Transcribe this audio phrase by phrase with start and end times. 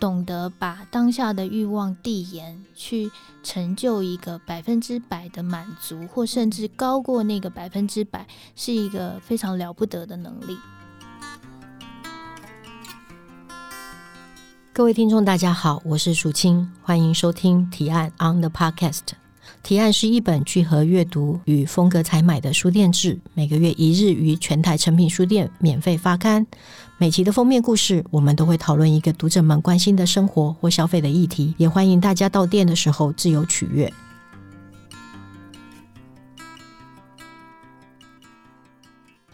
[0.00, 3.10] 懂得把当下的欲望递延，去
[3.42, 8.26] 成就一个百分之百的满足，或甚至高过那个百分之百，
[8.56, 10.56] 是一个非常了不得的能力。
[14.72, 19.00] 各位听众，大家好，我是淑清，欢迎收听提案 On the Podcast。
[19.62, 26.44] 提案是一本聚合阅读与风格采买的书店志，每个月一日于全台诚品书店免费发刊。
[26.98, 33.92] 每期的封面故事，我们都会讨论一个读者们关心的生活或消费的议题，也欢迎大家到店的时候自由取阅。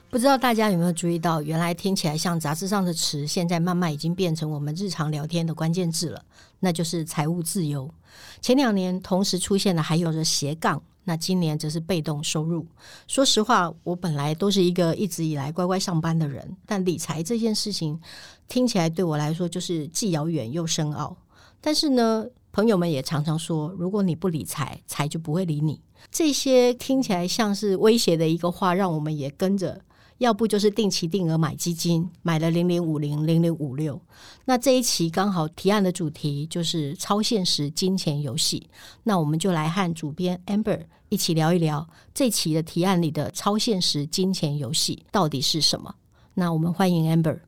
[0.08, 6.22] 不知道大家有没有注意到，原来听起来像杂志上的词，现在慢慢已经变成我们日常聊天的关键字了，
[6.60, 7.92] 那就是财务自由。
[8.40, 12.66] 前两年同时出现的还有着斜杠，那今年则是被动收入。
[13.06, 18.00] 说实话，我本来都是一个一直以来乖乖上班的人，但理财这件事情
[18.48, 21.16] 听起来对我来说就是既遥远又深奥。
[21.60, 25.80] 但是呢，朋友们也常常说，如果你不理财，财就不会理你。
[26.10, 29.80] 这些听起来像是威胁的一个话，让我们也跟着。
[30.18, 34.00] 要不就是定期定额买基金，买了零零五零零零五六。
[34.46, 38.68] 那这一期刚好提案的主题就是超现实金钱游戏。
[39.02, 45.94] 那我们就来和主编 Amber 一起聊一聊这期的提案里的超现实金钱游戏到底是什么。
[46.34, 47.40] 那我们欢迎 Amber。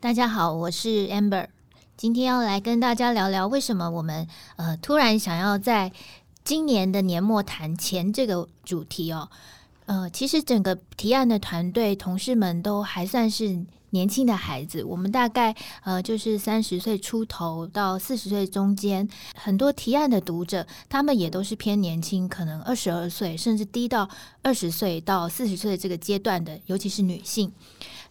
[0.00, 1.46] 大家好，我是 Amber，
[1.96, 5.92] 今天要来跟大家聊聊为什么我们呃突然想要在
[6.42, 9.30] 今年的年末谈钱这个主题哦。
[9.86, 15.54] 呃，其实整个提案的团队同事们都还算是年轻的孩子，我们大概
[15.84, 24.08] 呃就是三十岁出头到四十岁中间，很多提案的读者，他们也都是偏年轻，可能二十二岁甚至低到
[24.44, 27.50] 二十岁到四十岁这个阶段的，尤其是女性。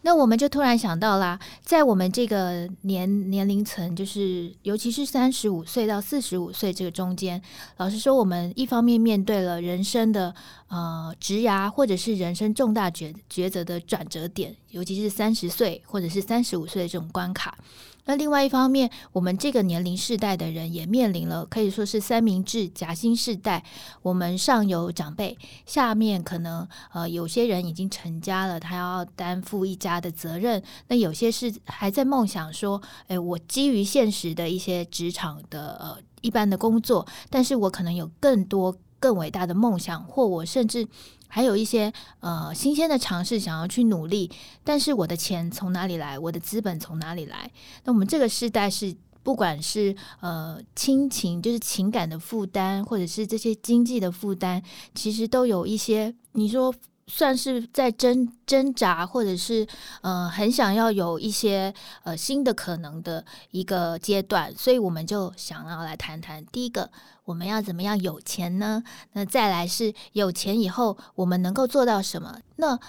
[0.06, 7.42] 那我们就突然想到啦，在我们这个年年龄层，就是尤其是三十五岁到四十五岁这个中间，
[7.78, 10.36] 老实说，我们一方面面对了人生的
[10.68, 17.58] 呃职涯，或者是人生重大抉抉择的转折点，尤其是三十岁或者是三十五岁的这种关卡。
[18.06, 23.64] 那另外一方面，我们这个年龄世代的人也面临了可以说是三明治夹心世代。
[24.02, 30.62] 我们上有长辈，下面可能呃有些人已经成家了，他要担负一家的责任。
[30.88, 40.88] 那有些是还在梦想说，诶，我基于现实的一些职场的呃一般的工作，但是我可能有更多更伟大的梦想，或我甚至。
[41.36, 44.30] 还有一些呃新鲜的尝试，想要去努力，
[44.64, 46.20] 但是我的钱从哪里来？
[46.20, 47.50] 我的资本从哪里来？
[47.84, 54.62] 那我们这个时代是，不管是呃亲情，就是情感的负担，或者是这些经济的负担，
[54.94, 56.72] 其实都有一些，你说。
[57.08, 59.68] 算是在挣挣扎，或者是
[60.02, 66.46] 呃很想要有一些呃新的可能的一个阶段，所以我们就想要来谈谈。
[66.46, 66.90] 第一个，
[67.26, 68.82] 我们要怎么样有钱呢？
[69.12, 72.40] 那再来是有钱以后，我们能够做到什么？
[72.56, 72.80] 那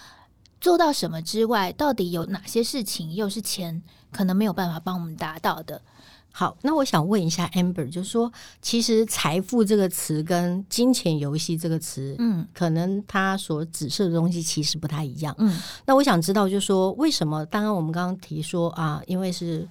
[0.60, 5.82] 做到什么之外，到底有哪些事情又是钱可能没有办法帮我们达到的？
[6.36, 15.32] 好，那我想问一下 Amber，就是说，其实“财富”这个词跟“金钱游戏”这个词，嗯，可能它所指涉的东西其实不太一样。
[15.38, 15.56] 嗯，
[15.86, 17.46] 那我想知道，就是说，为什么？
[17.46, 19.68] 当然，我们刚刚提说啊，因为是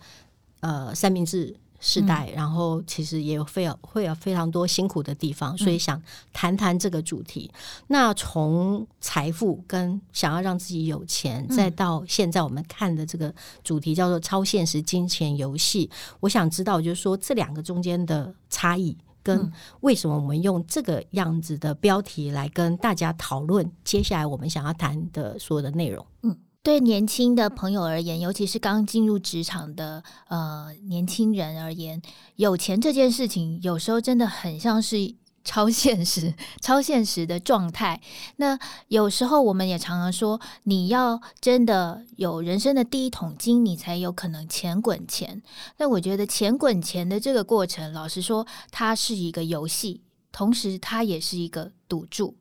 [0.62, 1.54] 呃三明治。
[1.86, 3.46] 世代，然后其实也有
[3.82, 6.02] 会有非常多辛苦的地方，所以想
[6.32, 7.52] 谈谈这个主题。
[7.54, 13.36] 嗯、那从财富跟想要让自己有钱，再到现在我们看的这个
[13.66, 15.90] 主题叫做超现实金钱游戏，
[16.22, 19.52] 我想知道就是说这两个中间的差异，跟
[19.82, 26.06] 为什么我们用这个样子的标题来跟大家讨论接下来我们想要谈的所有的内容。
[26.22, 26.38] 嗯。
[26.64, 32.02] 对年轻的朋友而言，尤其是刚进入职场的呃年轻人而言，
[32.38, 35.14] 有钱这件事情有时候真的很像是
[35.44, 38.00] 超现实、超现实的状态。
[38.38, 38.58] 那
[38.88, 45.44] 有时候我们也常常说，你要真的有人生的第一桶金，你才有可能钱滚钱。
[45.80, 50.00] 那我觉得钱滚钱的这个过程，老实说，它是一个游戏，
[50.32, 52.38] 同时它也是一个赌注。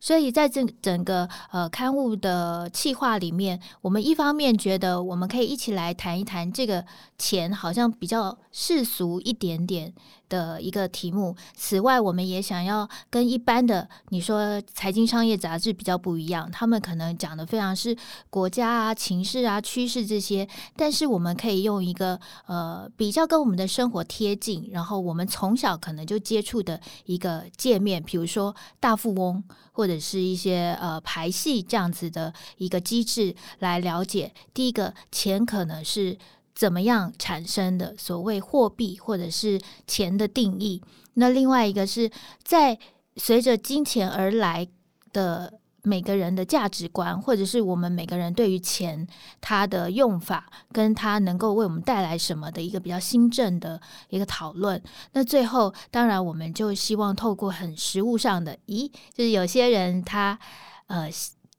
[0.00, 6.84] 所以在这整个呃刊物的企划里面，我们一方面觉得我们可以一起来谈一谈这个
[7.18, 9.92] 钱，好像比较世俗一点点。
[10.34, 11.36] 的一个题目。
[11.54, 17.96] 此外，我们也想要跟一般的你说财经商业杂志比较不一样，他们可能讲的非常是
[18.30, 34.32] 国家啊、情势啊、趋势这些，但是我们可以用一个呃比较跟我们的生活贴近，然后我们从小可能就接触的一个界面，比如说大富翁或者是一些呃排戏这样子的一个机制来了解。
[34.52, 36.18] 第一个，钱可能是。
[36.54, 37.94] 怎么样产生的？
[37.96, 40.82] 所谓货币或者是钱的定义。
[41.14, 42.10] 那另外一个是
[42.42, 42.78] 在
[43.16, 44.66] 随着金钱而来
[45.12, 45.60] 的。
[45.86, 49.06] 每个人的价值观，或者是我们每个人对于钱
[49.42, 53.78] 它的用法，跟它能够为我们带来什么的一个比较新政的
[54.08, 54.82] 一个讨论。
[55.12, 60.38] 那最后，当然我们就希望透过很实物上的，咦，就是有些人他
[60.86, 61.10] 呃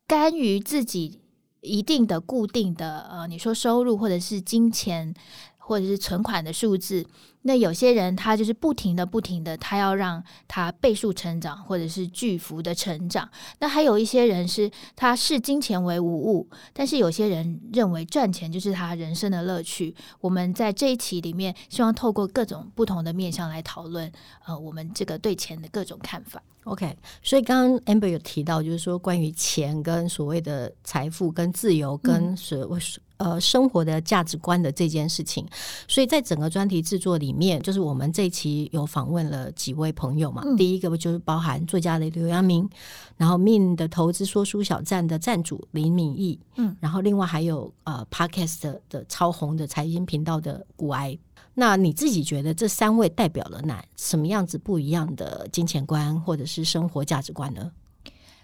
[0.07, 1.21] 甘于自己
[1.65, 5.13] 一定的固定的呃，你说收入或者是金钱
[5.57, 7.05] 或者是存款的数字。
[7.47, 13.29] 那有些人他就是不停的、不停的，他要让他倍数成长，或者是巨幅的成长。
[13.59, 19.95] 那还有一些人是他视金钱为无物，但是有些人认为赚钱就是他人生的乐趣。
[20.19, 24.11] 我们在这一期里面，希望透过各种不同的面向来讨论，
[24.47, 26.41] 呃，我们这个对钱的各种看法。
[26.63, 32.79] OK，所以刚刚 Amber 有提到，就是说关于钱跟所谓的财富、跟自由、跟所谓
[33.17, 35.47] 呃生活的价值观的这件事情。
[35.87, 40.41] 所以在整个专题制作里面，就是我们这一期有访问了几位朋友嘛。
[40.45, 42.67] 嗯、第一个就是包含作家的刘阳明，
[43.17, 51.17] 然后 Min 的投资说书小站的站主林敏义，嗯，然后另外还有呃 Podcast 的，的超红的财经频道的古埃。
[51.53, 57.71] 那你自己觉得这三位代表了哪什么样子不一样的金钱观或者是生活价值观呢？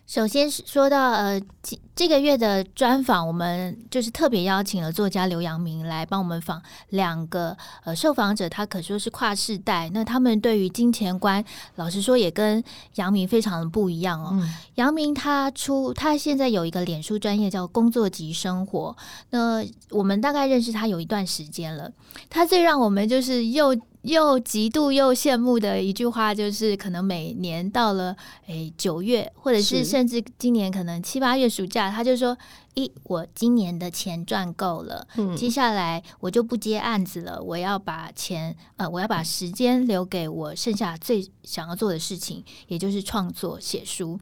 [0.07, 7.55] 首先是说到呃，这这个月的专访，我们就是特别邀请了作家刘阳明来帮我们访两个
[7.85, 9.89] 呃受访者，他可说是跨世代。
[9.93, 11.41] 那他们对于金钱观，
[11.75, 12.61] 老实说也跟
[12.95, 14.37] 杨明非常的不一样哦。
[14.75, 18.95] 扬铭、嗯、他出他现在有一个脸书专业叫“工作及生活”，
[19.31, 21.89] 那我们大概认识他有一段时间了。
[22.29, 23.73] 他最让我们就是又。
[24.03, 28.15] 又嫉妒又羡慕的一句话，就是可能每年到了
[28.47, 32.35] 诶九月，或者是甚至今年可能七八月暑假，他就说
[32.73, 44.19] ：“咦，我今年的钱赚够了，嗯、接下来我就不接案子了，我要把钱呃，我要把时间留给我剩下最想要做的事情，也就是创作写书。”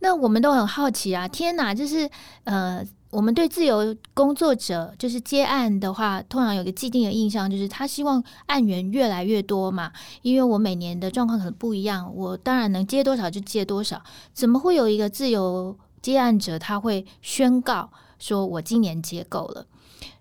[0.00, 2.10] 那我们都很好奇啊，天哪，就是
[2.44, 2.84] 呃。
[3.12, 9.92] 我们对自由工作者就是接案的话，通常有个既定的印象，就是他希望案源越来越多嘛。
[10.22, 14.02] 因为我每年的状况可能不一样，我当然能接多少就接多少。
[14.32, 19.66] 怎么会有一个自由接案者他会宣告说我今年接够了？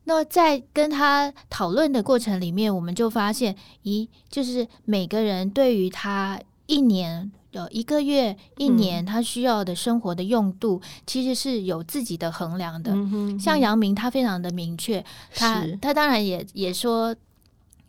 [0.04, 3.56] 那在跟他讨论的过程里面，我们就发现，
[3.86, 7.32] 咦，就是每个人对于他一年。
[7.52, 12.94] 有一个月、一年，他需要的生活的用度，嗯、其实是有自己的衡量的。
[12.94, 15.04] 嗯、哼哼像杨明，他非常的明确，
[15.36, 17.14] 他他当然也也说，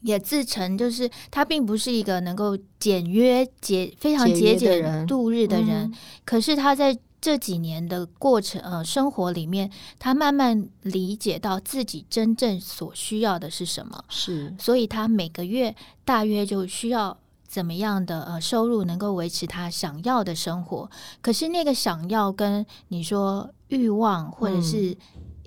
[0.00, 5.82] 也自称就是他并不是一个能够简约节非常节俭度日的人。
[5.82, 5.94] 嗯、
[6.24, 9.70] 可是他在这几年的过程呃生活里面，
[10.00, 14.04] 他慢慢理解到自己真正所需要的是什么。
[14.08, 15.72] 是，所以他每个月
[16.04, 17.16] 大约就需要。
[17.52, 20.90] 怎么样的呃收入能够维持他想要的生活？
[21.20, 24.96] 可是那个想要跟你说欲望或者是、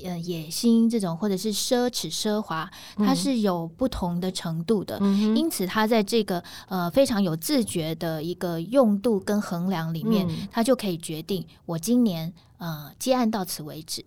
[0.04, 5.00] 嗯、呃野心这种，或者是奢侈奢华，它是有不同的程度的。
[5.02, 14.06] 嗯、因此，他在这个呃非常有自觉的一个用度跟衡量里面，嗯、他就可以决定我今年呃接案到此为止。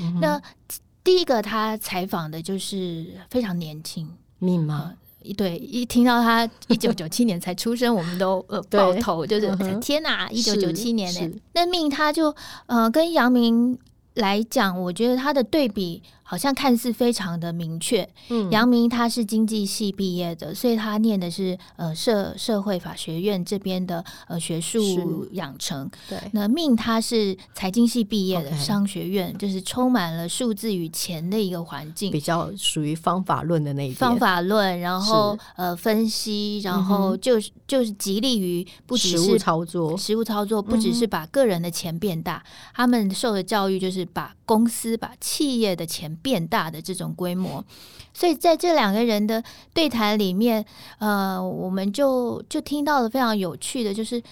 [0.00, 0.38] 嗯、那
[1.02, 4.06] 第一个他采访的就是非常年轻，
[4.38, 4.80] 密码。
[4.80, 4.94] 呃
[5.36, 12.34] 对，一听到他 一九九七年才出生，我们都呃爆头，就是、嗯、天哪，一九九七年呢，那命他就
[12.66, 13.78] 呃跟杨明
[14.14, 16.02] 来讲，我觉得他的对比。
[16.30, 18.06] 好像看似非常的明确。
[18.28, 25.90] 嗯，杨明他是经济系毕业的，所以他念的是呃社社会法学院这边的呃学术养成。
[26.06, 46.17] 对，那命他是财经系毕业的商学院.就是充满了数字与钱的一个环境，比较属于方法论的那一方法论，然后呃分析，然后就是、嗯、就是极力于不只是操作，实物操作不只是把个人的钱变大，嗯、他们受的教育就是把公司、把企业的钱。
[46.22, 47.64] 变大的这种规模，
[48.12, 50.64] 所以在这两个人的对谈里面，
[50.98, 54.22] 呃，我们就就听到了非常有趣的，就是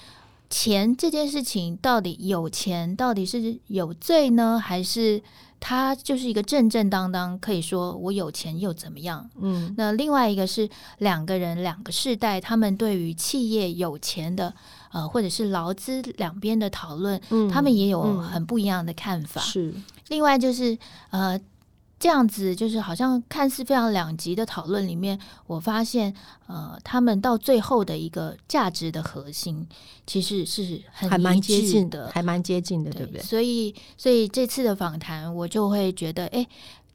[0.48, 5.20] 钱这件事情到底有钱到底是有罪呢，还是
[5.58, 9.28] 他就是一个正正当当可以说我有钱又怎么样？
[9.40, 14.54] 嗯，那另外一个是两个人两个世代，他们对于企业有钱的
[14.92, 19.40] 呃，或者是劳资两边的讨论，嗯，他们也有很不一样的看法。
[19.40, 19.74] 是，
[20.08, 20.78] 另外就是
[21.10, 21.40] 呃。
[21.98, 26.14] 这样子就是好像看似非常两极的讨论里面，我发现，
[26.46, 29.66] 呃，他们到最后的一个价值的核心，
[30.06, 33.22] 其实是很还蛮接近的，还蛮接近的，对不对？
[33.22, 36.46] 所以，所以这次的访谈，我就会觉得，哎，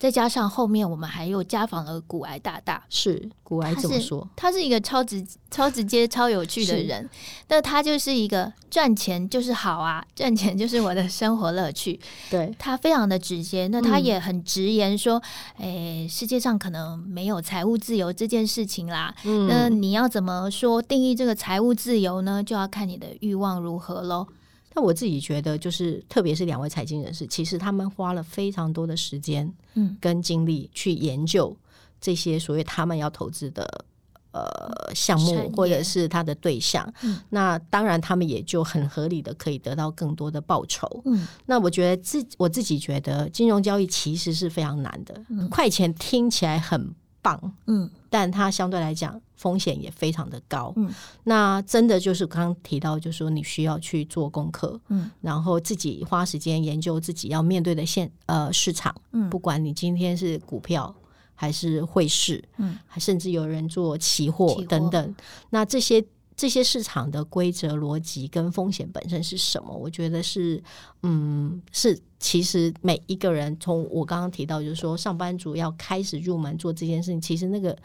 [0.02, 4.28] 再加上后面我们还有家访了骨癌大大，是骨癌怎么说？
[4.36, 7.08] 他是一个超直、超直接、超有趣的人。
[7.50, 12.00] 那他就是一个赚钱就是好啊，赚钱就是我的生活乐趣。
[12.32, 15.22] 对，他非常的直接，那他也很直言说
[15.62, 19.14] ：“哎、嗯欸，世界上可能没有财务自由这件事情啦。
[19.24, 22.44] 嗯、那你要怎么说定义这个财务自由呢？
[22.44, 24.26] 就要看你的欲望如何喽。”
[24.74, 31.56] 但我自己觉得，就是特别是两位财经人士，其实他们花了非常多的时间，嗯，跟精力去研究
[32.00, 33.86] 这些所谓他们要投资的
[34.32, 36.92] 呃项目或者是他的对象。
[37.04, 41.02] 嗯，那当然，他们也就很合理的可以得到更多的报酬。
[41.06, 45.22] 嗯，那我觉得自我自己觉得，金融交易其实是非常难的。
[45.30, 60.94] 嗯，快钱听起来很棒，嗯，但它相对来讲风险也非常的高，嗯，那真的就是刚刚提到，就是说你需要去做功课，嗯，然后自己花时间研究自己要面对的现呃市场，嗯，不管你今天是股票
[61.34, 65.16] 还是汇市，嗯，还甚至有人做期货等等，
[65.50, 66.06] 那这些。
[66.42, 69.72] 这些市场的规则逻辑跟风险本身是什么？
[69.78, 70.60] 我觉得是，
[71.04, 77.78] 嗯，是其实每一个人从我刚刚提到，就是说上班族要开始入门做这件事情，其实那个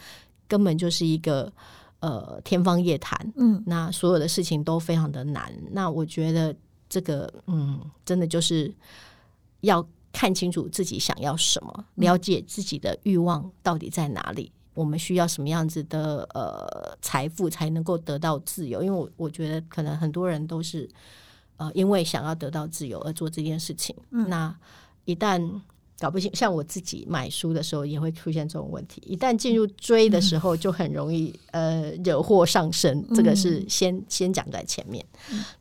[0.49, 1.53] 根本就是一个
[2.01, 3.31] 呃天方夜谭。
[3.37, 5.53] 嗯，那所有的事情都非常的难。
[5.71, 6.57] 那我觉得
[6.89, 8.75] 这个，嗯，真的就是
[9.61, 14.51] 要看清楚自己想要什么，了解自己的欲望到底在哪里。
[14.77, 18.83] 我们需要什么样子的呃财富才能够得到自由？
[18.83, 20.87] 因为我我觉得可能很多人都是
[21.57, 23.97] 呃因为想要得到自由而做这件事情。
[24.11, 24.55] 嗯，那
[25.07, 25.41] 一旦
[25.99, 29.03] 搞不清，像我自己买书的时候也会出现这种问题。
[29.07, 33.03] 一旦进入追的时候，就很容易呃惹祸上身。
[33.15, 35.03] 这个是先先讲在前面。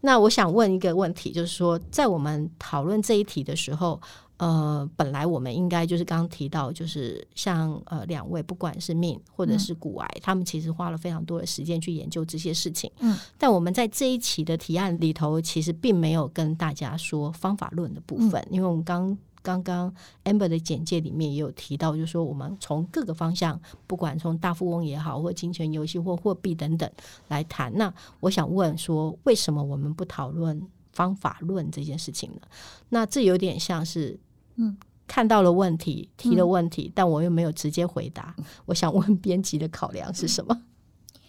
[0.01, 4.01] 那我想问一个问题，就是说在我们讨论这一题的时候。
[4.37, 12.91] 呃，本来我们应该就是刚刚提到，就是像呃两位，不管是 Min 或者是骨癌，嗯，他们其实花了非常多的时间去研究这些事情。
[12.99, 19.93] 嗯，但我们在这一期的提案里头，其实并没有跟大家说方法论的部分，嗯，因为我们刚刚刚
[20.25, 26.89] Amber 的简介里面也有提到，就是说我们从各个方向，不管从大富翁也好，或金钱游戏或货币等等
[27.29, 27.71] 来谈。
[27.77, 30.61] 那我想问说，为什么我们不讨论
[30.95, 32.41] 方法论这件事情呢？
[32.89, 34.19] 那这有点像是。
[34.55, 34.75] 嗯，
[35.05, 38.33] 看到了问题，提了问题，嗯，但我又没有直接回答。
[38.65, 40.63] 我想问编辑的考量是什么？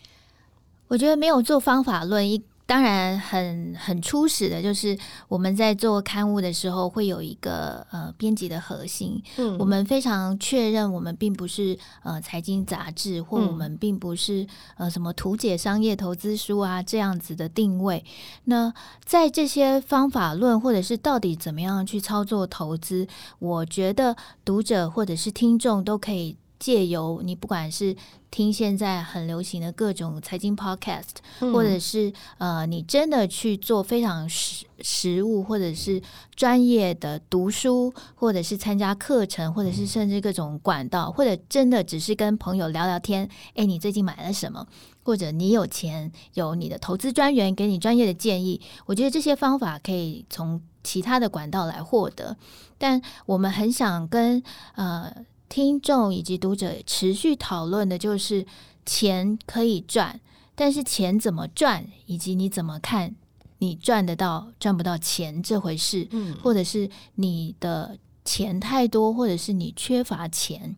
[0.88, 2.42] 我觉得没有做方法论一。
[2.66, 9.22] 当然很很初始的，就是我们在做刊物的时候，会有一个呃编辑的核心。
[9.36, 14.44] 嗯，我们非常确认，我们并不是呃财经杂志，或我们并不是
[14.76, 18.04] 呃什么图解商业投资书啊这样子的定位。
[18.44, 23.06] 那在这些方法论，或者是到底怎么样去操作投资，
[23.38, 26.36] 我觉得读者或者是听众都可以。
[26.58, 27.94] 借由你不管是
[28.36, 31.04] 听现在很流行的各种财经 podcast，
[31.40, 36.02] 嗯，或者是呃你真的去做非常实实务或者是
[36.34, 44.66] 专业的读书，或者是参加课程，或者是甚至各种管道，或者真的只是跟朋友聊聊天，哎，你最近买了什么？
[45.02, 52.36] 或者你有钱有你的投资专员给你专业的建议，我觉得这些方法可以从其他的管道来获得，
[52.76, 54.42] 但我们很想跟
[54.74, 55.10] 呃。
[55.48, 58.44] 听众以及读者持续讨论的就是
[58.84, 60.20] 钱可以赚，
[60.54, 63.14] 但是钱怎么赚，以及你怎么看
[63.58, 70.76] 你赚得到赚不到钱这回事，嗯，或者是你的钱太多，或者是你缺乏钱，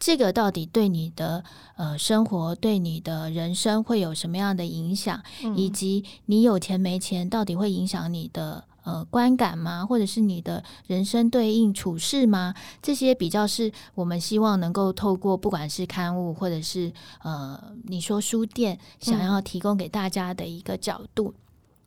[0.00, 1.44] 这个到底对你的
[1.76, 5.22] 呃生活、对你的人生会有什么样的影响？
[5.44, 8.64] 嗯，以及你有钱没钱，到底会影响你的？
[8.86, 9.84] 呃，观感吗？
[9.84, 12.54] 或者是你的人生对应处事吗？
[12.80, 16.92] 这些比较是我们希望能够透过不管是刊物，或者是
[17.24, 21.34] 呃，你说书店想要提供给大家的一个角度。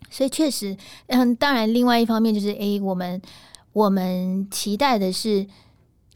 [0.01, 0.75] 嗯、所以确实，
[1.08, 3.22] 嗯，当然，另外一方面就是，诶，我们
[3.72, 5.48] 我们期待的是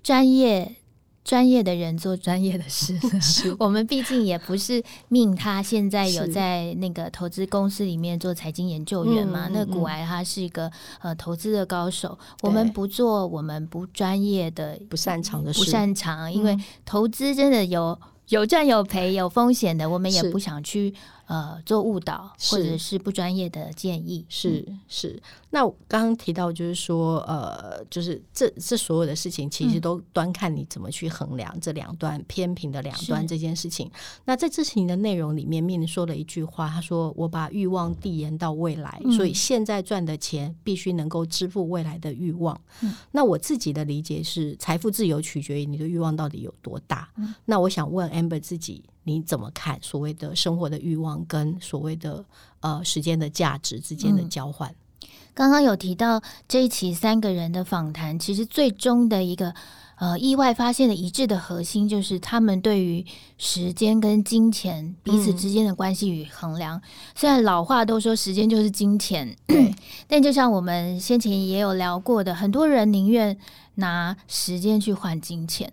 [0.02, 0.76] 专业。
[1.24, 2.94] 专业的人做专业的事，
[3.58, 5.34] 我们毕竟也不是命。
[5.34, 9.50] 他现在有在那个投资公司里面做财经研究员嘛？
[9.52, 10.70] 那古癌他是一个
[11.02, 12.18] 呃投资的高手。
[12.42, 20.94] 我们不做我们不专业的、不擅长的事，不擅长，因为投资真的有有赚有赔、有风险的，我们也不想去。
[21.34, 24.24] 呃做误导或者是不专业的建议。
[24.30, 25.20] 是是。
[25.50, 33.90] 那我刚刚提到就是说，呃，就是这这所有的事情，其实都端看你怎么去衡量这两端偏平的两端这件事情。
[34.26, 42.60] 那在这情的内容里面，面说了一句话，他说：“我把欲望递延到未来，嗯、所以现在赚的钱必须能够支付未来的欲望。
[42.82, 47.10] 嗯”那我自己的理解是，财富自由取决于你的欲望到底有多大。
[47.18, 52.24] 嗯、那我想问 Amber 自己，你怎么看所谓的生活的欲望跟所谓的
[52.62, 54.70] 呃时间的价值之间的交换？
[54.70, 59.54] 嗯、刚刚有提到这一期三个人的访谈，其实最终的一个。
[59.96, 63.06] 呃，意外发现的一致的核心就是他们对于
[63.38, 66.78] 时间跟金钱彼此之间的关系与衡量。
[66.78, 66.82] 嗯、
[67.16, 69.74] 虽然老话都说时间就是金钱，对
[70.10, 73.38] 但就像我们先前也有聊过的，很多人宁愿
[73.76, 75.72] 拿时间去换金钱。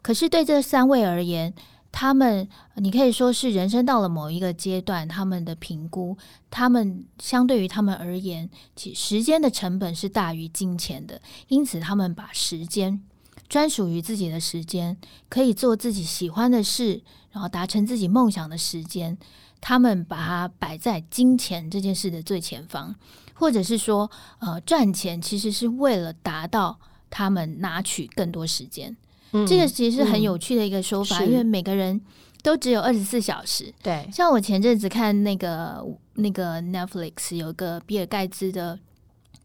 [0.00, 1.52] 可是对这三位而言，
[1.92, 6.16] 他们你可以说是人生到了某一个阶段，他们的评估，
[6.50, 13.00] 他们相对于他们而言，其时间的成本是大于金钱的，因此他们把时间。
[13.48, 14.96] 专属于自己的时间，
[15.28, 19.18] 可以做自己喜欢的事，然后达成自己梦想的时间，
[19.60, 22.94] 他们把它摆在金钱这件事的最前方，
[23.34, 26.80] 或者是说，呃，赚钱其实是为了达到
[27.10, 28.96] 他们拿取更多时间。
[29.32, 32.00] 嗯，这个其实是很有趣的一个说法，嗯，因为每个人
[32.42, 33.72] 都只有二十四小时。
[33.82, 35.84] 对，像我前阵子看那个
[36.14, 38.78] 那个 Netflix 有个比尔盖茨的。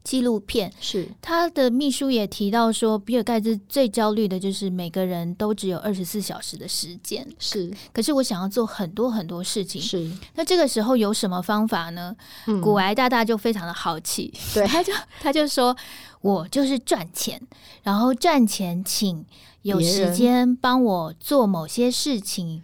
[0.04, 7.28] 纪录片是他的秘书也提到说，比尔盖茨最焦虑的就是每个人都只有二十四小时的时间。
[7.38, 9.82] 是，可是我想要做很多很多事情。
[9.82, 12.16] 是，那这个时候有什么方法呢？
[12.46, 15.76] 嗯、古埃大大就非常的好奇，对，他就他就说，
[16.22, 17.42] 我就是赚钱，
[17.84, 19.26] 然后赚钱请
[19.68, 22.64] 有时间帮我做某些事情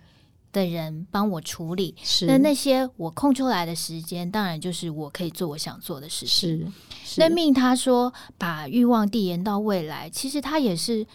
[0.51, 1.95] 的人帮我处理。
[2.01, 6.71] 是，那那些我空出来的时间，当然就是我可以做我想做的事情。
[7.03, 7.19] 是。
[7.19, 11.05] 那命他说把欲望递延到未来，其实他也是，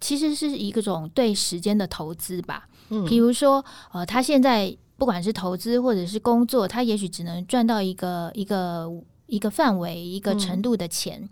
[0.00, 2.68] 其实是一个种对时间的投资吧。
[2.88, 8.90] 嗯，比如说，呃，他现在不管是投资或者是工作，他也许只能赚到一个一个
[9.26, 11.28] 一个范围一个程度的钱，嗯，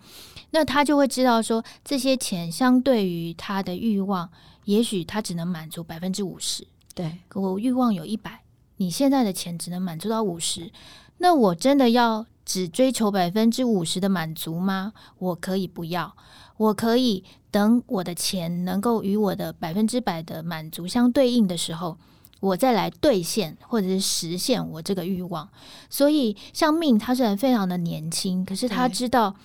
[0.53, 4.31] 那他就会知道说，这些钱相对于他的欲望，
[4.65, 6.67] 也许他只能满足百分之五十。
[6.95, 8.41] 对，可我欲望有一百，
[8.77, 10.71] 你现在的钱只能满足到五十，
[11.19, 12.25] 那我真的要。
[12.45, 14.93] 只追求百分之五十的满足吗？
[15.19, 16.13] 我可以不要，
[16.57, 21.97] 我可以等我的钱能够与我的百分之百的满足相对应的时候，
[22.41, 25.49] 我再来兑现或者是实现我这个欲望。
[25.89, 29.37] 所以，像命，他虽然非常的年轻，可是他知道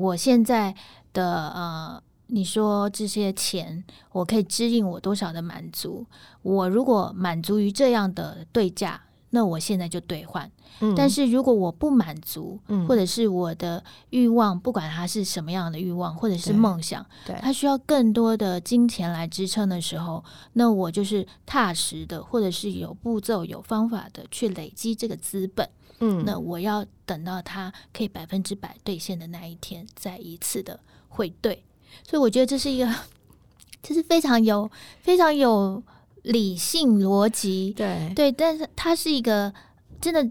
[0.00, 0.74] 我现在
[1.12, 6.06] 的呃，你说这些钱，我可以支应我多少的满足？
[6.42, 9.02] 我如果满足于这样的对价。
[9.32, 25.70] 那我现在就兑换，嗯、但是如果我不满足，嗯、或者是我的欲望，不管它是什么样的欲望，或者是梦想，对，它需要更多的金钱来支撑的时候，那我就是踏实的，或者是有步骤、有方法的去累积这个资本。
[26.00, 31.62] 嗯，那我要等到它可以百分之百兑现的那一天，再一次的汇兑。
[32.06, 32.94] 所以我觉得这是一个，
[33.82, 34.70] 这是非常有、
[35.02, 35.82] 非常有。
[36.24, 39.50] 理性逻辑，对对，但是他是一个
[40.02, 40.22] 真的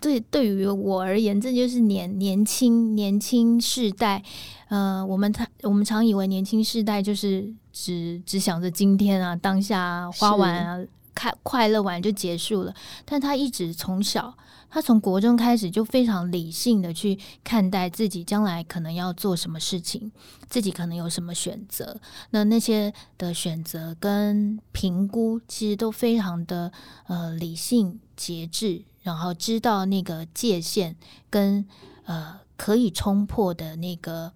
[0.00, 4.22] 对对于我而言，这就是年年轻年轻世代。
[4.68, 12.72] 呃，我们常我们常以为年轻世代就是只只想着今天啊，当下啊，花完啊，开快乐完就结束了。
[13.04, 14.32] 但他一直从小。
[14.74, 20.10] 他从国中开始就非常理性的去看待自己将来可能要做什么事情，
[20.48, 22.00] 自己可能有什么选择。
[22.30, 26.72] 那那些的选择跟评估其实都非常的
[27.06, 30.96] 呃理性节制，然后知道那个界限
[31.28, 31.66] 跟
[32.06, 34.32] 呃可以冲破的那个。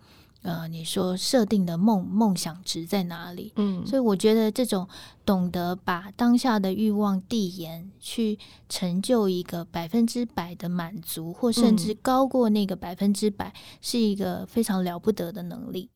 [0.47, 3.53] 呃，你说设定的梦梦想值在哪里？
[3.57, 4.87] 嗯，所以我觉得这种
[5.25, 15.91] 懂得把当下的欲望递延，去成就一个百分之百的满足，或甚至高过那个百分之百，是一个非常了不得的能力。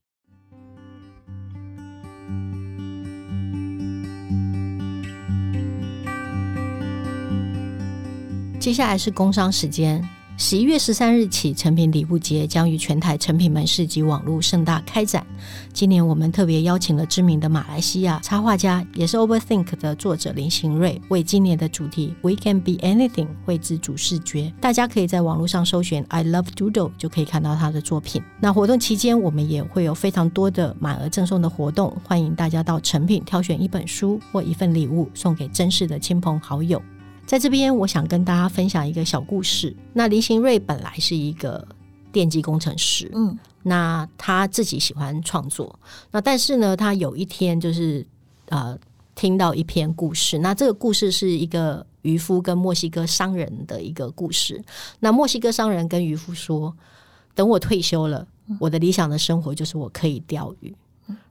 [8.58, 10.19] 接下来是工商时间。
[10.42, 15.24] 十一月十三日起，成品礼物节将于全台成品门市及网络盛大开展。
[15.70, 24.50] 今年我们特别邀请了知名的马来西亚插画家，也是 Overthink 的作者林行睿，为今年的主题 We Can Be Anything 绘制主视觉。
[24.62, 28.22] 大家可以在网络上搜寻 I Love Doodle，就可以看到他的作品。
[28.40, 36.81] 那活动期间，我们也会有非常多的满额赠送的活动，欢迎大家到成品挑选一本书或一份礼物，送给珍视的亲朋好友。
[37.30, 39.72] 在这边，我想跟大家分享一个小故事。
[39.92, 41.64] 那林行瑞本来是一个
[42.10, 45.78] 电机工程师，嗯，那他自己喜欢创作，
[46.10, 48.04] 那但是呢，他有一天就是
[48.48, 48.76] 呃
[49.14, 54.60] 听到一篇故事，那这个故事是一个渔夫跟墨西哥商人的一个故事。
[54.98, 56.76] 那墨西哥商人跟渔夫说
[57.36, 58.26] ：“等我退休了，
[58.58, 60.74] 我的理想的生活就是我可以钓鱼。”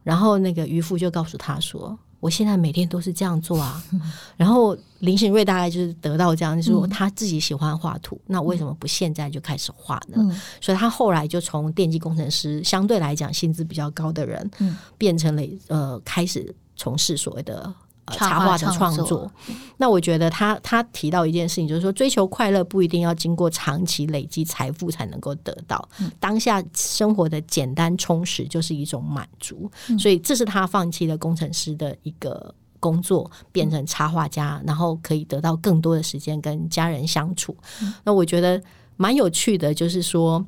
[0.03, 1.99] 然后那个渔夫就告诉他说。
[2.19, 3.81] 我现在每天都是这样做啊，
[4.35, 10.17] 然后林行瑞大概就是得到这样，就是说他自己喜欢画图，那为什么不现在就开始画呢？
[10.59, 14.51] 所以他后来就从电机工程师相对来讲薪资比较高的人，
[14.97, 17.73] 变成了呃开始从事所谓的。
[18.11, 19.31] 插画的创作，
[19.77, 25.87] 那我觉得他他提到一件事情，就是说追求快乐不一定要经过长期累积财富才能够得到，
[26.19, 37.55] 当下生活的简单充实就是一种满足，所以这是他放弃了工程师的一个工作，变成插画家，然后可以得到更多的时间跟家人相处。
[38.03, 38.61] 那我觉得
[38.97, 40.45] 蛮有趣的，就是说。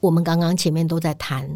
[0.00, 1.48] 我们刚刚前面都在谈，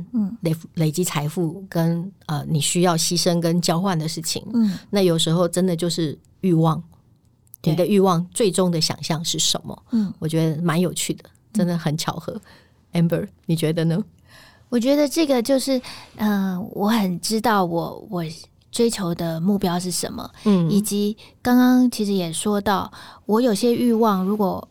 [0.42, 6.80] 累累积财富跟呃你需要牺牲跟交换的事情，嗯，那有时候真的就是欲望，
[7.64, 9.82] 你的欲望最终的想象是什么？
[9.90, 12.40] 嗯，我觉得蛮有趣的，真的很巧合。
[12.92, 14.02] Amber，你觉得呢？
[14.68, 15.78] 我觉得这个就是，
[16.16, 18.24] 嗯、呃，我很知道我我
[18.70, 22.92] 追求的目标是什么，嗯，以及刚刚其实也说到，
[23.24, 24.68] 我有些欲望如果。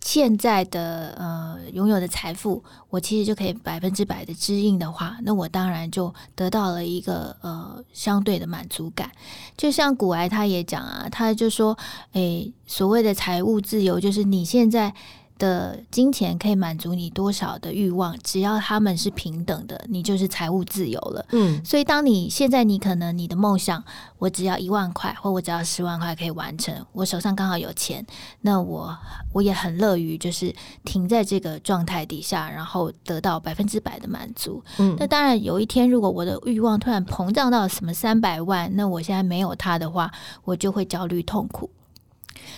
[0.00, 9.10] 现在的呃拥有的财富，我其实就可以百分之百的支应的话，那我当然就得到了一个呃相对的满足感。
[9.56, 11.76] 就像古埃他也讲啊，他就说，
[12.12, 14.94] 诶，所谓的财务自由，就是你现在。
[15.38, 21.24] 的金钱可以满足你多少的欲望，只要他们是平等的，你就是财务自由了。
[21.30, 23.82] 嗯，所以当你现在你可能你的梦想，
[24.18, 28.04] 我只要一万块，或我只要十万块可以完成，我手上刚好有钱，
[28.40, 28.96] 那我
[29.32, 34.62] 我也很乐于就是停在这个状态底下，然后得到百分之百的满足。
[34.78, 40.10] 嗯，那当然有一天如果我的欲望突然膨胀到什么三百万，那我现在没有它的话，
[40.44, 41.70] 我就会焦虑痛苦。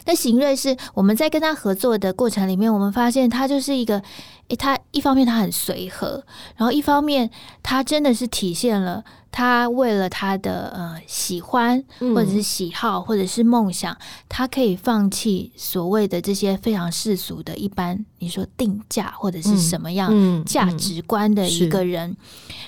[0.07, 4.03] 那邢瑞是我们在跟他合作的过程里面，我们发现他就是一个，
[4.51, 6.23] 诶，他一方面他很随和，
[6.57, 7.31] 然后一方面
[7.63, 9.03] 他真的是体现了。
[9.33, 22.11] 他为了他的呃喜欢，或者是喜好，或者是梦想，嗯、他可以放弃所谓的这些非常世俗的一般，你说定价或者是什么样价值观的一个人。
[22.11, 22.17] 嗯嗯嗯、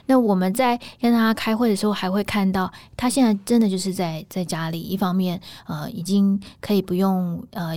[0.06, 7.72] 那我们在跟他开会的时候，还会看到他现在真的就是在在家里，一方面呃已经可以不用呃。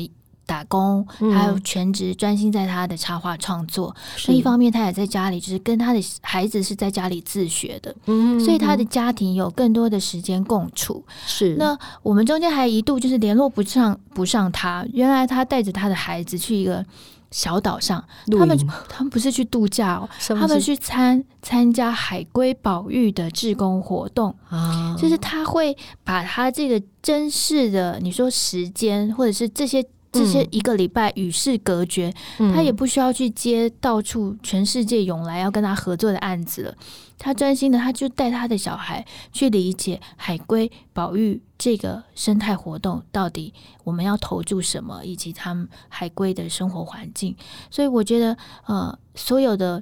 [0.45, 3.95] 打工，还有全职专心在他的插画创作。
[4.27, 7.95] 那、嗯、一方面，他也在家里，就是跟他的孩子是在家里自学的。
[8.05, 11.03] 嗯，所以他的家庭有更多的时间共处。
[11.25, 11.55] 是。
[11.55, 14.85] 那我们中间还一度就是联络不上，不上他。
[14.93, 16.85] 原来他带着他的孩子去一个
[17.31, 18.03] 小岛上，
[18.37, 24.95] 他们他们不是去度假哦，他们去参参加海龟保育的志工活动啊。
[24.97, 29.83] 就是他会把他这个真实的，你说时间或者是这些。
[30.15, 36.75] 这些一个礼拜与世隔绝，嗯、他也不需要去接到处全世界涌来要跟他合作的案子了。
[37.17, 47.35] 他专心的，他就带他的小孩去理解海龟保育这个生态活动到底我们要投注什么，以及他们海龟的生活环境。
[47.69, 49.81] 所以我觉得，呃，所有的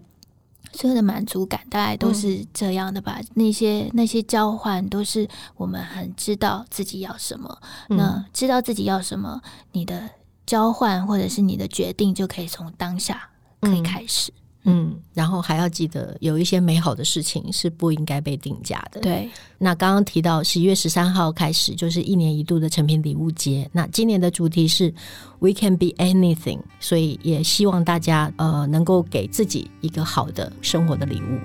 [0.74, 3.18] 所有的满足感大概都是这样的吧。
[3.20, 7.60] 嗯、那些那些交换都是我们很知道自己要什么。
[7.90, 9.42] 嗯、那知道自己要什么，
[9.72, 10.08] 你的。
[10.46, 13.30] 交换或者是你的决定，就可以从当下
[13.62, 14.32] 可以开始。
[14.66, 19.02] 嗯，嗯，然后还要记得，有一些美好的事情是不应该被定价的。
[19.02, 24.94] 对，那刚刚提到十一月十三号开始就是一年一度的成品礼物节，那今年的主题是
[25.40, 31.40] We can be anything，所以也希望大家呃能够给自己一个好的生活的礼物。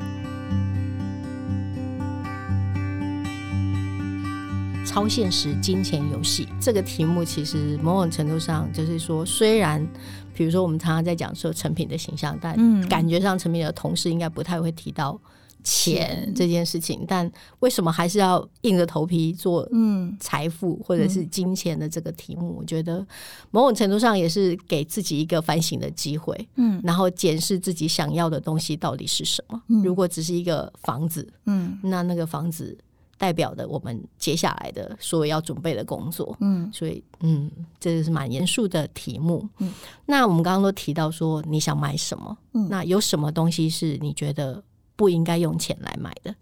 [4.89, 9.87] 超现实金钱游戏这个题目，其实某种程度上就是说，虽然
[10.35, 12.57] 比如说我们常常在讲说成品的形象，但
[12.89, 15.21] 感觉上成品的同事应该不太会提到
[15.63, 17.05] 钱这件事情。
[17.07, 22.57] 但为什么还是要硬着头皮做嗯财富或者是金钱的这个题目？
[22.59, 23.07] 我觉得
[23.51, 29.63] 某种程度上也是给自己一个反省的机会，嗯，然后检视自己想要的东西到底是什么。
[29.85, 32.75] 如果只是一个房子，嗯，那那个房子。
[33.19, 39.47] 代表的我们接下来的所有要准备的工作，嗯，所以嗯，这就是蛮严肃的题目。
[39.59, 39.71] 嗯，
[40.07, 44.63] 那我们刚刚都提到说你想买什么，嗯，那有什么东西是你觉得
[44.97, 46.35] 不应该用钱来买的？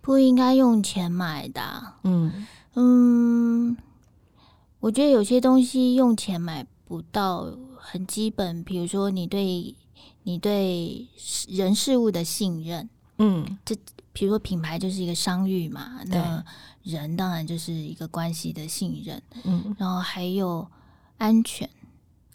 [0.00, 1.62] 不应该用钱买的，
[2.02, 2.46] 嗯。
[2.76, 3.76] 嗯，
[4.80, 9.72] 我觉得有些东西用钱买不到，很基本，比如说你对
[10.24, 11.06] 你对
[11.46, 13.76] 人事物的信任，嗯，这
[14.14, 16.42] 比如说品牌就是一个商誉嘛，那
[16.82, 20.66] 人当然就是一个关系的信任，嗯，然后还有
[21.18, 21.68] 安全。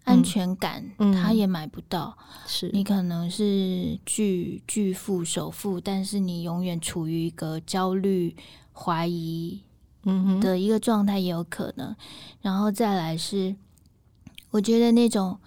[0.05, 2.17] 安全感，他也买不到。
[2.47, 8.35] 是你可能是巨巨富首富，但是你永远处于一个焦虑、
[8.73, 9.61] 怀疑
[10.41, 11.95] 的一个状态，也有可能。
[12.41, 13.55] 然后再来是，
[14.49, 15.37] 我觉得那种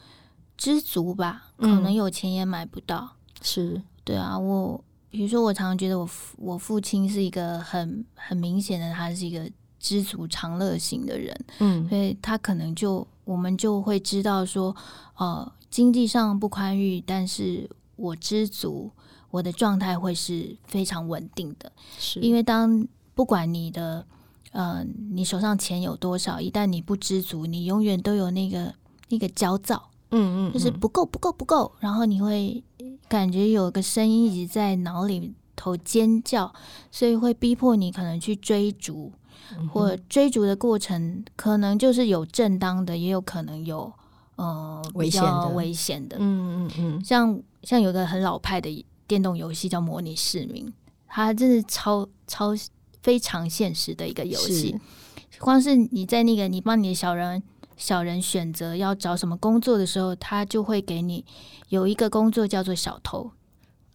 [0.56, 3.16] 知足吧，可能有钱也买不到。
[3.40, 9.48] 是对啊，我比如说，我常常觉得我我父亲是一个很很明显的，他是一个
[9.78, 11.44] 知足常乐型的人。
[11.60, 13.06] 嗯，所以他可能就。
[13.24, 14.74] 我们就会知道说，
[15.14, 18.90] 呃，经济上不宽裕，但是我知足，
[19.30, 21.70] 我的状态会是非常稳定的。
[22.00, 24.04] 是因为当不管你的，
[24.50, 28.74] 呃，你手上钱有多少，一旦你不知足，你永远都有那个
[29.08, 32.62] 那个焦躁，嗯，嗯嗯，就是不够不够不够，然后你会
[33.08, 36.52] 感觉有个声音一直在脑里头尖叫，
[36.90, 39.12] 所以会逼迫你可能去追逐。
[39.70, 43.92] 或追逐的过程，可能就是有正当的，也有可能有
[44.36, 46.16] 呃比较危险的。
[46.18, 50.66] 嗯嗯嗯，像像有个很老派的电动游戏叫《模拟市民》，
[51.06, 52.52] 它真是超超
[53.02, 54.74] 非常现实的一个游戏。
[55.38, 57.42] 光是你在那个你帮你的小人
[57.82, 61.24] 小人选择要找什么工作的时候，他就会给你
[61.68, 63.32] 有一个工作叫做小偷。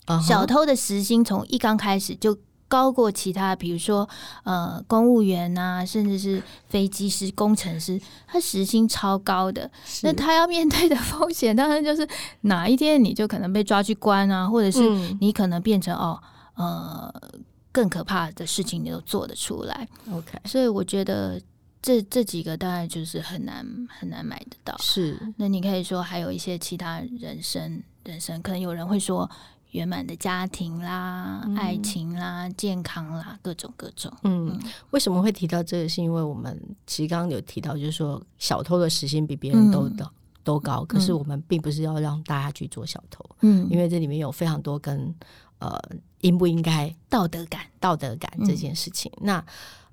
[0.06, 0.28] Uh huh.
[0.28, 2.38] 小偷的时薪从一刚开始就。
[2.69, 4.06] 高过其他，比如说
[4.43, 7.97] 呃，公务员啊，甚至是飞机师、工程师，
[8.28, 9.71] 他时薪超高的。
[10.04, 12.06] 那他要面对的风险，当然就是
[12.41, 14.82] 哪一天你就可能被抓去关啊，或者是
[15.21, 16.23] 你可能变成、嗯、哦
[16.56, 17.13] 呃
[17.71, 19.88] 更可怕的事情，你都做得出来。
[20.12, 21.41] OK，所以我觉得
[21.88, 24.78] 这这几个当然就是很难很难买得到。
[24.80, 29.30] 是，那你可以说还有一些其他人生人生，可能有人会说。
[29.71, 34.12] 圆满的家庭啦，嗯、爱情啦，健康啦，各种各种。
[34.23, 35.89] 嗯，嗯为什么会提到这个？
[35.89, 43.23] 是因为我们其实刚刚有提到，就是说小偷的时薪比别人都的、嗯、都高，可是我们并不是要让大家去做小偷。
[43.41, 45.13] 嗯，因为这里面有非常多跟
[45.60, 45.78] 呃
[46.21, 49.12] 应不应该道德感、道德感这件事情。
[49.17, 49.45] 嗯、那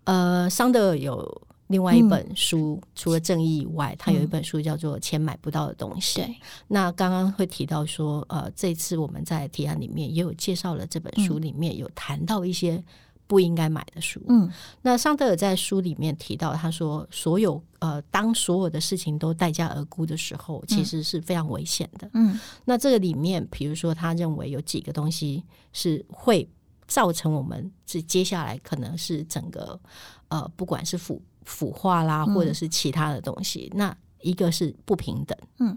[0.05, 1.44] 呃，桑德尔有。
[1.69, 6.21] 另外一本书，嗯、除了正义以外，他有一本书叫做《钱买不到的东西》。
[6.25, 6.37] 对，
[6.69, 12.85] 那刚刚会提到说，呃，这次我们在提案里面也有介绍了这本书，里面有谈到一些
[13.27, 14.21] 不应该买的书。
[14.29, 14.51] 嗯，
[14.83, 22.11] 那桑德尔在书里面提到，他说，所有呃，当所有的事情都待价而沽的时候，其实是非常危险的。
[22.13, 26.47] 嗯，那这个里面，比如说，他认为有几个东西是会
[26.87, 29.81] 造成我们是接下来可能是整个
[30.29, 31.23] 呃，不管是腐。
[31.45, 33.71] 腐化啦，或者是其他的东西。
[33.73, 35.77] 嗯、那一个是不平等，嗯，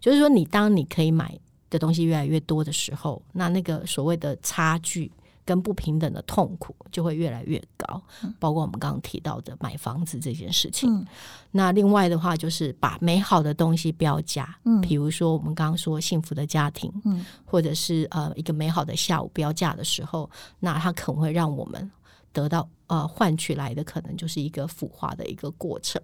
[0.00, 5.10] 就是说，你当你可以买的东西越来越多的时候，那那个所谓的差距
[5.44, 8.00] 跟不平等的痛苦就会越来越高。
[8.22, 10.94] 嗯、包括我们刚刚提到的买房子这件事情。
[10.94, 11.04] 嗯、
[11.50, 21.90] 那另外的话，就是把美好的东西标价，嗯，比如说我们刚刚说幸福的家庭，嗯，或者是呃一个美好的下午标价的时候，那它可能会让我们。
[22.32, 26.00] 得到呃换取来的可能就是一个腐化的一个过程。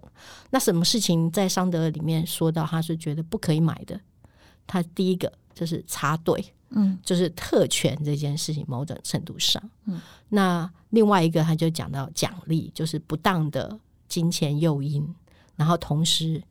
[0.49, 3.99] 那什么事情在桑德尔里面说到他是觉得不可以买的？
[4.67, 10.01] 他第一个就是插队，嗯，就是特权这件事情，某种程度上，嗯。
[10.29, 13.77] 那另外一个他就讲到奖励，就是不当的
[14.09, 15.07] 金钱诱因，
[15.55, 16.41] 然后同时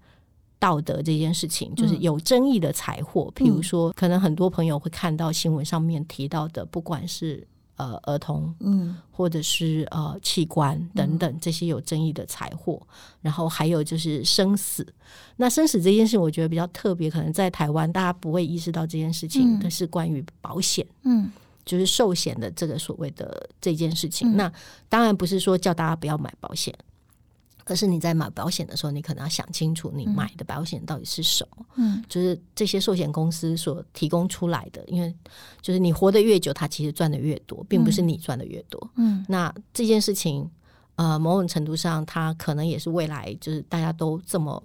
[0.59, 7.47] 道德这件事情，就是有争议的财货，譬如说，可能很多朋友会看到新闻上面提到的，不管是。
[7.77, 12.89] 呃，儿童，嗯，或者是呃器官等等这些有争议的财货，嗯、
[13.23, 14.87] 然后还有就是生死。
[15.37, 21.31] 那生死这件事，我觉得比较特别，可能在台湾大家不会意识到这件事情，可、嗯、是关于保险，嗯，
[21.65, 24.33] 就是寿险的这个所谓的这件事情。
[24.33, 24.53] 嗯、那
[24.89, 26.73] 当然不是说叫大家不要买保险。
[27.65, 31.67] 可是你在买保险的时候，你可能要想清楚，你买的保险到底是什么？
[31.77, 35.13] 嗯，就是这些寿险公司所提供出来的，因为
[35.63, 38.91] 就是你活得越久，它其实赚得越多，并不是你赚得越多。
[38.97, 40.49] 嗯，那这件事情，
[40.97, 44.63] 呃，某种程度上，它可能也是未来，就是大家都这么。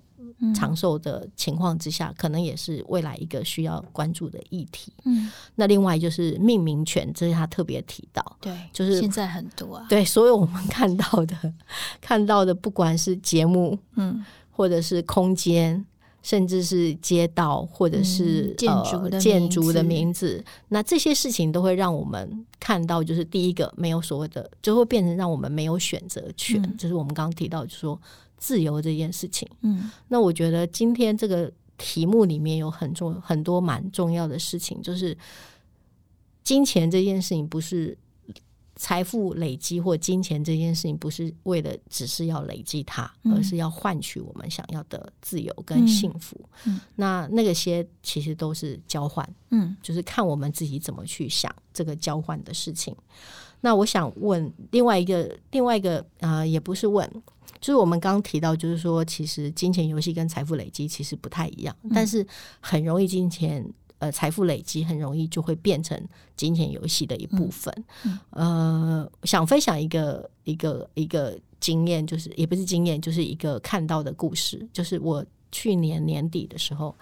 [0.53, 4.91] 长寿的情况之下，可能也是未来一个需要关注的议题。
[5.05, 8.23] 嗯，那另外就是命名权，这是他特别提到。
[8.41, 9.85] 对，就是现在很多啊。
[9.89, 11.35] 对，所有我们看到的，
[12.01, 15.85] 看到的，不管是节目，嗯，或者是空间，
[16.21, 26.61] 甚至是街道，或者是、嗯、建筑的建筑的名字，那这些事情都会让我们看到，就是第一个没有所谓的，就会变成让我们没有选择权。
[26.61, 27.99] 嗯、就是我们刚刚提到，就是说。
[28.39, 29.47] 自由这件事情。
[29.62, 35.15] 嗯，那我觉得今天这个题目里面有很重很多蛮重要的事情，就是
[36.43, 37.95] 金钱这件事情不是。
[38.82, 46.39] 财富累积或金钱这件事情，不是为了只是要累积它，嗯、而是要换取我们想要的自由跟幸福。
[46.63, 52.95] 嗯嗯、那那个些其实都是交换，嗯，就是看我们自己怎么去想这个交换的事情。
[53.60, 57.06] 那我想问另外一个，另外一个呃，也不是问，
[57.60, 62.26] 就是我们刚刚提到，就是说，其实金钱游戏跟财富累积其实不太一样，嗯、但是
[62.60, 63.65] 很容易金钱。
[64.00, 66.02] 呃，财富累积很容易就会变成
[66.38, 67.74] 金钱游戏的一部分。
[68.06, 76.95] 嗯嗯、呃，想分享一个一个一个经验，就是也不是经验，就是一个看到的故事，就是我去年年底的时候。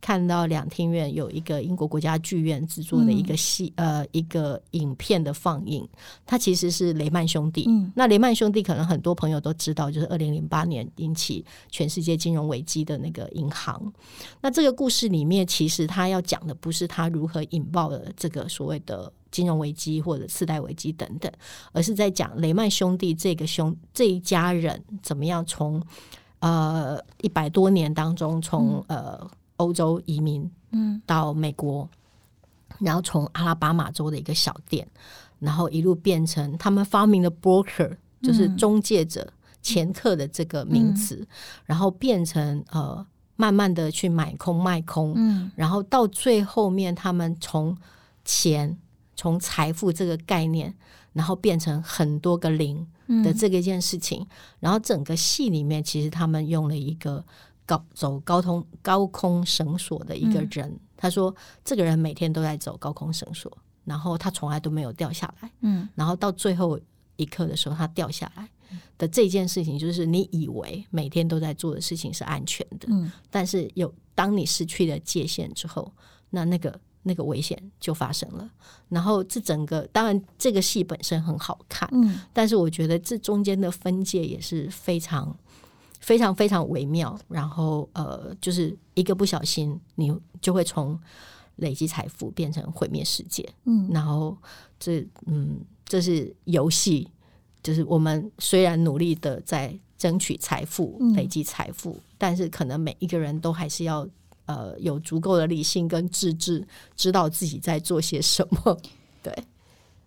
[0.00, 5.86] 看到两厅院有一个英国国家剧院制作的一个戏，嗯、呃，一个影片的放映，
[6.24, 7.66] 它其实是雷曼兄弟。
[7.68, 13.92] 嗯、那雷曼兄弟可能很多朋友都知道，就是二零零八年引起全世界金融危机的那个银行。
[14.40, 21.30] 那这个故事里面，其实他要讲的不是他如何引爆了这个所谓的金融危机或者次贷危机等等，
[21.72, 25.82] 而是在讲雷曼兄弟这个兄这一家人怎么样从
[26.38, 29.30] 呃一百多年当中从呃。
[29.60, 31.86] 欧洲移民，嗯，到美国，
[32.70, 34.88] 嗯、然后从阿拉巴马州的一个小店，
[35.38, 39.30] 然后一路变成他们发明的 broker，就是中介者、
[39.62, 41.26] 掮客的这个名词，嗯、
[41.66, 47.76] 然后变成呃，慢慢的去买空卖空，嗯，然后到最后面，他们从
[48.24, 48.74] 钱、
[49.14, 50.74] 从财富这个概念，
[51.12, 52.86] 然后变成很多个零
[53.22, 54.28] 的这个一件事情，嗯、
[54.60, 57.22] 然后整个戏里面，其实他们用了一个。
[57.70, 61.32] 高走高通高空绳索的一个人，嗯、他说
[61.64, 65.48] ：“这个人每天都在走高空绳索，然后他从来都没有掉下来。
[65.60, 66.76] 嗯，然后到最后
[67.14, 68.48] 一刻的时候，他掉下来
[68.98, 75.92] 的这件事情，就是你以为每天都在做的事情是安全的，嗯，但是有当你失去了界限之后，
[76.30, 78.50] 那那个那个危险就发生了。
[78.88, 85.32] 然后这整个当然这个戏本身很好看，嗯，但是我觉得这中间的分界也是非常。”
[86.00, 90.98] 非常非常微妙，然后呃，就是一个不小心，你就会从
[91.56, 93.48] 累积财富变成毁灭世界。
[93.64, 94.36] 嗯，然后
[94.78, 97.06] 这嗯，这是游戏，
[97.62, 104.08] 就是我们虽然努力的在争取财富、累积财富，嗯、但是可能每一个人都还是要
[104.46, 108.76] 呃有足够的理性跟自制，知道自己在做些什么。
[109.22, 109.32] 对。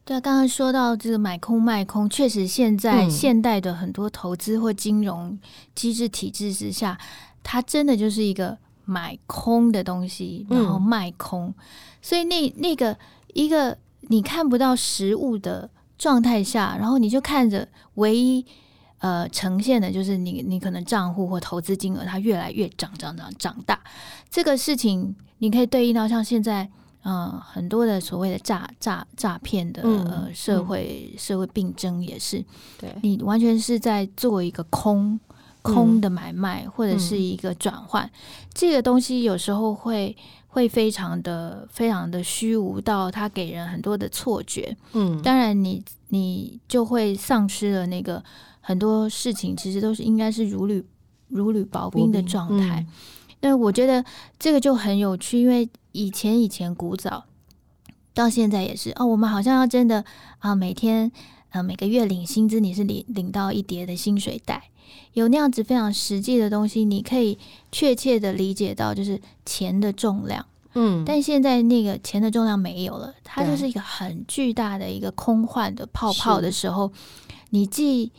[0.06, 5.40] 对啊，刚刚说到这个买空卖空，确实现在现代的很多投资或金融
[5.74, 7.08] 机制体制之下，嗯、
[7.42, 11.56] 它真的就是一个买空的东西，然后卖空，嗯、
[12.02, 12.98] 所以那那个
[13.34, 18.46] 一个你看不到实物的状态下，然后你就看着唯一
[18.98, 23.80] 呃呈现的就是你你可能账户或投资金额它越来越涨涨涨长大，
[24.30, 26.70] 这个事情你可以对应到像现在。
[27.04, 32.44] 嗯、呃，很多的所谓的诈诈诈骗的、嗯、呃社会、嗯、社会病症也是，
[32.80, 32.90] 对。
[33.02, 35.20] 你完全是在做一个空
[35.62, 38.12] 空的买卖、嗯、或者是一个转换，嗯、
[38.54, 40.16] 这个东西有时候会
[40.48, 48.24] 会非常的非常的虚无到它给人很多的错觉，嗯，当然你你就会丧失了那个
[48.62, 50.84] 很多事情其实都是应该是如履
[51.28, 52.86] 如履薄冰的状态。
[53.44, 54.06] 嗯但我觉得
[54.40, 57.26] 这个就很有趣，因为以前以前古早
[58.14, 60.06] 到现在也是哦，我们好像要真的
[60.40, 61.12] 啊，每天
[61.50, 64.70] 呃每个月领薪资，你是领领到一叠的薪水袋，
[65.12, 67.38] 有那样子非常实际的东西，你可以
[67.70, 76.94] 确切的理解到就是钱的重量，嗯，但现在那个钱的重量没有了，它就是一个很巨大的一个空幻的泡泡的时候，
[77.50, 78.14] 你既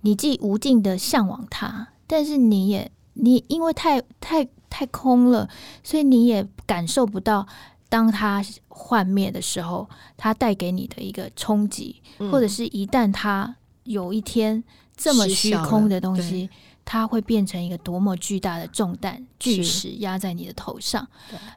[0.00, 4.48] 你既无尽的向往它，但是你也你因为太太。
[4.70, 5.46] 太空了，
[5.82, 7.46] 所以你也感受不到，
[7.88, 14.62] 当它幻灭的时候，它带给你的一个冲击，嗯、或者是一旦它有一天
[14.96, 16.48] 这么虚空的东西，
[16.84, 21.06] 它会变成一个多么巨大的重担、巨石压在你的头上。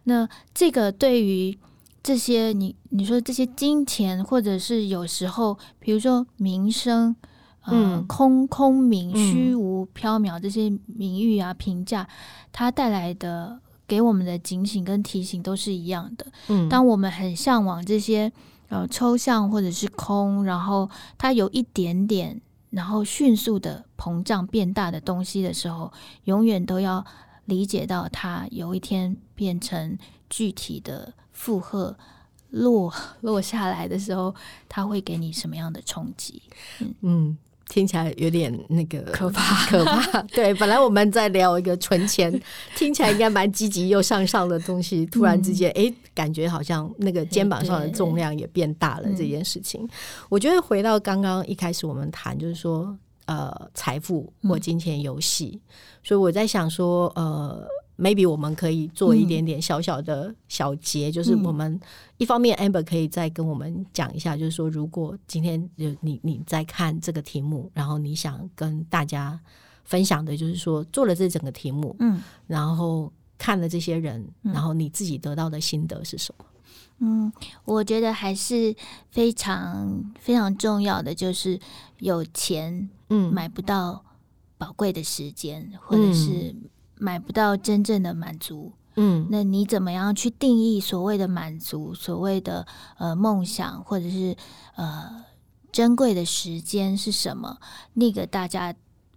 [0.05, 1.57] 那这个对于
[2.01, 7.15] 这些你你说这些金钱，或者是有时候，比如说名声。
[7.65, 12.07] 嗯、呃，空空名、虚无缥缈这些名誉啊、评价，
[12.51, 16.25] 它带来的给我们的警醒跟提醒都是一样的。
[16.49, 18.31] 嗯，当我们很向往这些
[18.69, 25.91] 呃抽象或者是空，然后它有一点点，然后迅速的膨胀变大的东西的时候，
[26.25, 27.05] 永远都要
[27.45, 29.97] 理解到它有一天变成
[30.29, 31.95] 具体的负荷
[32.49, 34.35] 落落下来的时候，
[34.67, 36.41] 它会给你什么样的冲击？
[36.79, 36.93] 嗯。
[37.01, 37.37] 嗯
[37.69, 40.21] 听起来有点那个可怕， 可怕。
[40.23, 42.31] 对，本来我们在聊一个存钱，
[42.75, 49.09] 听起来应该蛮积极又向上的东西，突然之间，哎、嗯，感觉好像那个肩膀上的重量也变大了。
[49.17, 49.87] 这件事情，
[50.29, 52.95] 我觉得回到刚刚一开始我们谈，就是说，
[53.25, 55.69] 呃，财富或金钱游戏，嗯、
[56.03, 57.67] 所以我在想说，呃。
[57.97, 61.79] Maybe 我们可以做一点点小小的小结，嗯、就是我们
[62.17, 69.39] 一方面 Amber 可以再跟我们讲一下，就是说如果今天就你你在看这个题目，然后你想跟大家
[69.83, 76.45] 分享的，就是说做了这整个题目，嗯，然后看了这些人，然后你自己得到的心得是什么？
[76.99, 77.31] 嗯，
[77.65, 78.75] 我觉得还是
[79.11, 81.59] 非常非常重要的，就是
[81.99, 84.03] 有钱，嗯，买不到
[84.57, 86.55] 宝贵的时间，嗯、或者是。
[87.03, 91.93] 买不到真正的满足，嗯，那你怎么样去定义所谓的满足？
[91.93, 92.65] 所谓的
[92.97, 94.37] 呃梦想，或者是
[94.75, 95.25] 呃
[95.71, 97.57] 珍贵的时间是什么？
[97.93, 98.73] 那个大家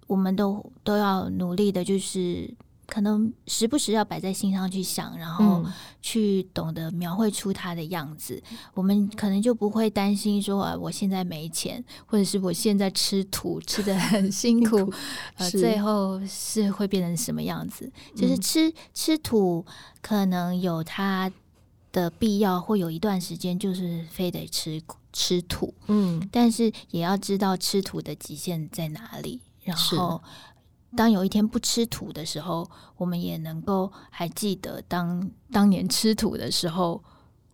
[0.09, 2.53] 我们都都要努力的，就是。
[2.87, 5.65] 可能时不时要摆在心上去想，然后
[6.01, 8.41] 去懂得描绘出它的样子。
[8.51, 14.93] 嗯、我们可能就不会担心说啊，我现在没钱，或者是我现在吃土吃的很辛苦，辛苦
[15.37, 17.91] 呃，最后是会变成什么样子？
[18.15, 19.67] 就是吃吃土
[20.01, 21.31] 可能有它
[21.91, 24.81] 的必要，或有一段时间就是非得吃
[25.13, 30.23] 吃土，嗯，但是也要知道吃土的极限在哪里，然后。
[30.97, 37.01] 当有一天不吃土的时候，我们也能够还记得当当年吃土的时候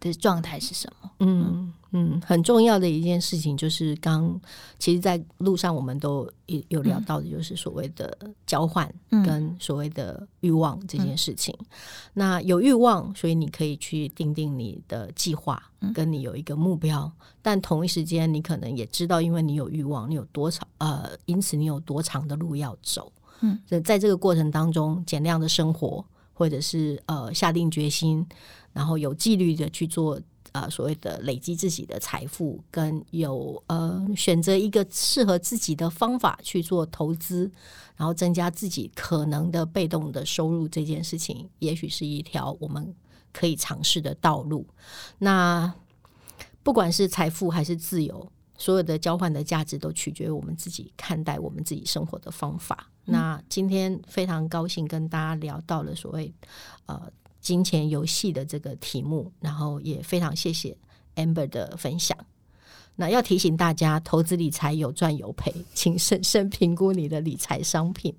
[0.01, 1.11] 的状态是什么。
[1.19, 4.41] 嗯嗯，很重要的一件事情就是刚，
[4.79, 8.17] 其实，在路上我们都有有聊到的，就是所谓的
[8.47, 8.91] 交换
[9.27, 11.55] 跟所谓的欲望这件事情。
[11.61, 11.67] 嗯、
[12.15, 15.63] 那有欲望，所以你可以去定定你的计划，
[15.93, 17.03] 跟你有一个目标。
[17.03, 23.13] 嗯、但同一时间，你可能也知道，因为你有欲望，你有多长呃，因此你有多长的路要走。
[23.43, 28.27] 嗯，在这个过程当中，减量的生活，或者是呃下定决心，
[28.73, 30.21] 然后有纪律的去做
[30.53, 37.51] 呃所谓的累积自己的财富，跟有呃选择一个适合自己的方法去做投资，
[37.97, 42.95] 然后增加自己可能的被动的收入，这件事情也许是一条我们
[43.33, 44.67] 可以尝试的道路。
[45.19, 45.73] 那
[46.63, 48.31] 不管是财富还是自由，
[48.63, 52.89] 所有的交换的价值都取决于我们自己看待我们自己生活的方法。
[53.05, 56.33] 那今天非常高兴跟大家聊到了所谓
[56.87, 57.11] 呃
[57.41, 60.77] 金钱游戏的这个题目，然后也非常谢谢
[61.17, 62.17] Amber 的分享。
[62.95, 68.15] 那要提醒大家，投资理财有赚有赔，请审慎评估你的理财商品。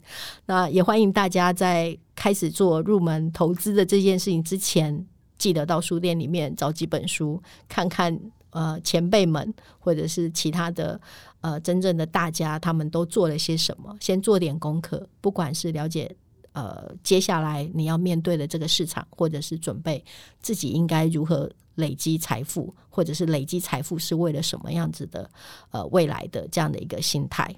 [0.45, 8.19] 那也欢迎大家在开始做入门投资的这件事情之前，记得到书店里面找几本书看看。
[8.53, 10.99] 呃，前辈们或者是其他的
[11.41, 13.95] 呃真正的大家，他们都做了些什么？
[13.99, 16.15] 先做点功课，不管是了解
[16.53, 20.03] 呃接下来你要面对的这个市场，或者是准备
[20.39, 25.29] 自己应该如何累积财富，或者是累积财富是为了什么样子的
[25.71, 27.53] 呃未来的这样的一个心态。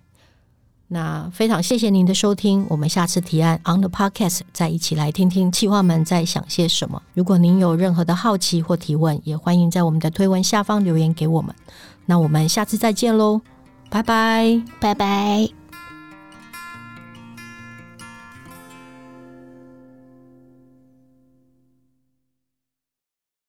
[0.87, 7.01] 那非常谢谢您的收听，我们下次提案 on the podcast 再一起来听听企划们在想些什么。
[7.13, 11.53] 如果您有任何的好奇或提问，也欢迎在我们的推文下方留言给我们。
[12.05, 13.41] 那我们下次再见喽，
[13.89, 15.64] 拜拜，拜拜。